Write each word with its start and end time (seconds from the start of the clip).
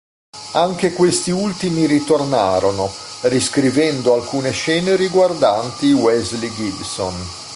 Anche 0.53 0.93
questi 0.93 1.29
ultimi 1.29 1.85
ritornarono, 1.85 2.89
riscrivendo 3.25 4.13
alcune 4.15 4.49
scene 4.49 4.95
riguardanti 4.95 5.91
Wesley 5.91 6.51
Gibson. 6.55 7.13